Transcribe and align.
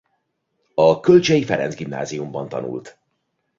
A 0.75 0.99
Kölcsey 0.99 1.43
Ferenc 1.43 1.75
Gimnáziumban 1.75 2.49
tanult. 2.49 2.99